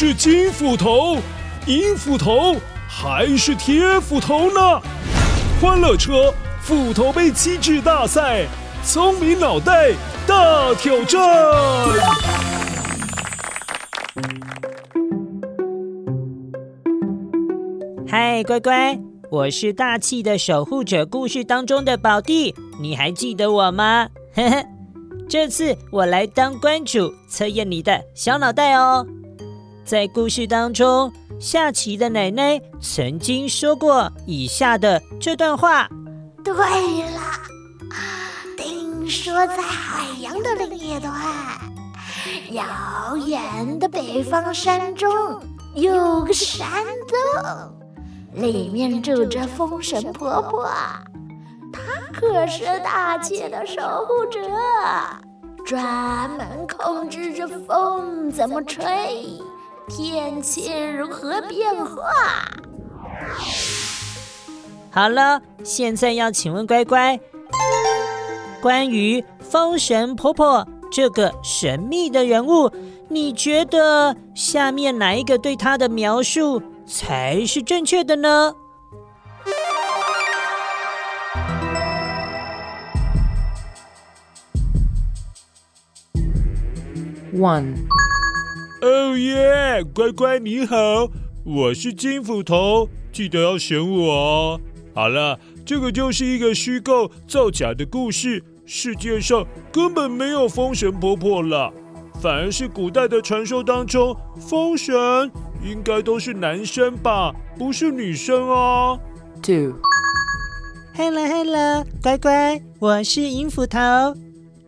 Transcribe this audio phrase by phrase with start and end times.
[0.00, 1.18] 是金斧头、
[1.66, 2.54] 银斧头
[2.88, 4.80] 还是铁斧头呢？
[5.60, 6.32] 欢乐车
[6.62, 8.46] 斧头杯机智大赛，
[8.84, 9.90] 聪明脑袋
[10.24, 11.20] 大挑战。
[18.06, 18.96] 嗨，乖乖，
[19.32, 24.08] 我是大气的守护者故事当中的宝弟，你还记得我吗？
[24.36, 24.64] 呵呵，
[25.28, 29.04] 这次我来当关主，测验你的小脑袋哦。
[29.88, 31.10] 在故事当中，
[31.40, 35.88] 夏琪的奶奶曾经说过以下的这段话。
[36.44, 37.22] 对了，
[38.58, 41.10] 听说在海洋的另一端，
[42.50, 45.10] 遥远的北方山中
[45.74, 46.68] 有个山
[47.42, 47.72] 洞，
[48.34, 50.70] 里面住着风神婆婆，
[51.72, 51.80] 她
[52.12, 54.38] 可是大气的守护者，
[55.64, 58.84] 专门控制着风怎么吹。
[59.88, 62.02] 天气如何变化？
[64.90, 67.18] 好了，现在要请问乖乖，
[68.60, 72.70] 关于风神婆婆这个神秘的人物，
[73.08, 78.54] 你觉得下面哪一个对她的描述才是正确的呢
[87.34, 87.74] ？One。
[88.80, 91.08] 哦耶，乖乖你好，
[91.44, 94.60] 我是金斧头，记得要选我哦。
[94.94, 101.72] 好了，这个就是一个虚构造假的故事，世界上根本没有风神婆婆了，
[102.20, 104.94] 反而是古代的传说当中，风神
[105.60, 108.96] 应该都是男生吧，不是女生啊。
[109.42, 113.80] Two，Hello，Hello，乖乖，我是银斧头，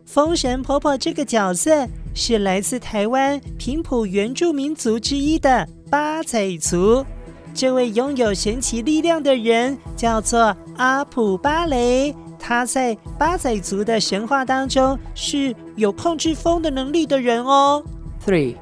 [0.04, 1.86] 风神婆婆这个角色。
[2.14, 7.04] 是来自台湾平埔原住民族之一的八仔族。
[7.52, 12.14] 这位拥有神奇力量的人叫做阿普巴雷。
[12.38, 17.84] 他在八仔族的神话当中是有控制风的能力的人哦。
[18.24, 18.56] Three，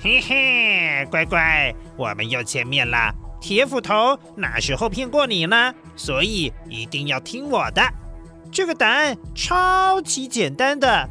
[0.00, 3.12] 嘿嘿，乖乖，我们又见面了。
[3.40, 5.74] 铁斧头哪时候骗过你呢？
[5.96, 7.82] 所以一定要听我的。
[8.52, 11.08] 这个答案超级简单的。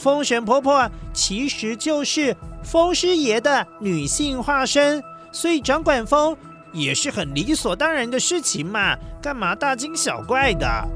[0.00, 2.34] 风神婆婆其实就是
[2.64, 6.34] 风师爷的女性化身，所以掌管风
[6.72, 10.88] 也是很理所当然的事情嘛，干嘛大惊小怪的？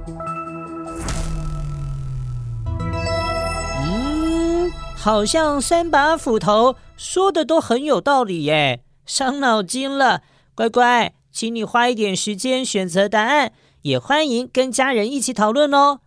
[3.83, 10.23] 嗯，好像三把斧头说的都很有道理耶，伤脑筋了。
[10.55, 16.01] 乖乖，请你花一点时间选择答案，也欢迎跟家人一起讨论哦。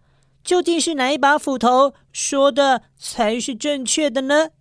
[0.48, 4.52] 究竟是哪一把斧头说的才是正确的呢？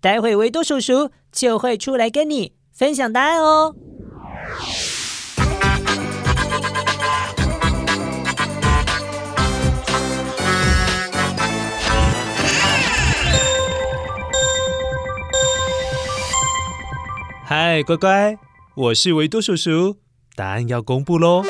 [0.00, 3.76] 待会维多叔叔就会出来跟你分享答案哦。
[17.44, 18.36] 嗨，乖乖，
[18.74, 19.98] 我是维多叔叔，
[20.34, 21.44] 答案要公布喽。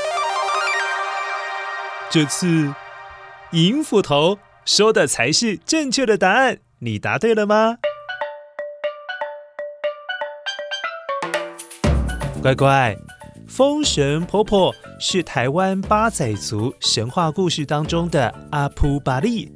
[2.10, 2.74] 这次。
[3.52, 7.78] 银斧头说的才是正确的答案，你答对了吗？
[12.42, 12.94] 乖乖，
[13.48, 19.50] 风神婆婆是台湾八仔族神话故事当中的阿普巴利。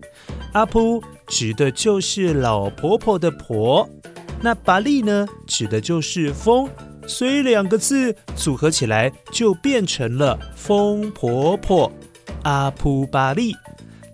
[0.54, 3.86] 阿普指的就是老婆婆的婆，
[4.40, 6.66] 那巴利呢，指的就是风，
[7.06, 11.92] 所以两个字组合起来就变成了风婆婆
[12.44, 13.54] 阿普巴利。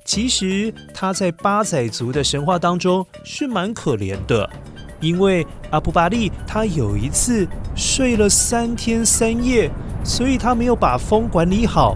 [0.08, 4.48] 其实他在八仔族的神话当中是蛮可怜的，
[5.02, 7.46] 因为阿布巴利他有一次
[7.76, 9.70] 睡了三天三夜，
[10.02, 11.94] 所以他没有把风管理好，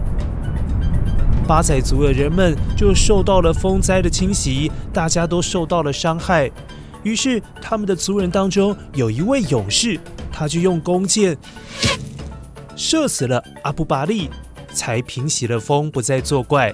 [1.47, 6.51] 八仔族的人们就受到了风灾的侵袭，大家都受到了伤害。
[7.01, 9.99] 于是他们的族人当中有一位勇士，
[10.31, 11.35] 他就用弓箭
[12.75, 14.29] 射死了阿布巴利，
[14.71, 16.71] 才平息了风，不再作怪。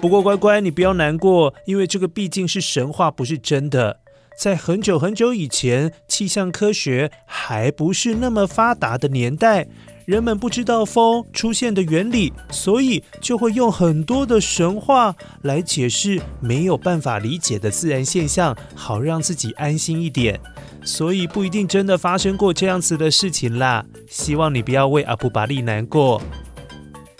[0.00, 4.00] 不过乖乖，你不要难过，因为这个毕竟是神话，不是真的。
[4.38, 9.66] 在很久很久以前，气象科学还不是那么发达的年代，
[10.04, 20.38] 人们不知道风出现的原理，所以就会用很多的神话来解释没有办法理解的自然现象，好让自己安心一点。
[20.84, 23.84] 所以不一定真的发生过这样子的事情啦。
[24.06, 26.20] 希望你不要为阿布巴利难过。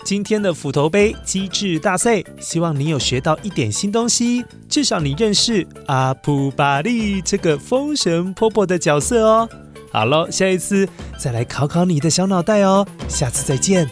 [0.07, 9.49] 今天的斧头杯机智大赛，希望你有学到一点新东西，至少你认识阿普巴利这个风神婆婆的角色哦。
[9.91, 10.87] 好了，下一次
[11.19, 12.87] 再来考考你的小脑袋哦。
[13.09, 13.85] 下次再见。